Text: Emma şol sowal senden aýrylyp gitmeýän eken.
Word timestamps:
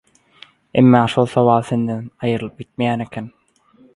Emma 0.81 1.01
şol 1.15 1.29
sowal 1.33 1.67
senden 1.69 2.01
aýrylyp 2.29 2.57
gitmeýän 2.63 3.07
eken. 3.09 3.29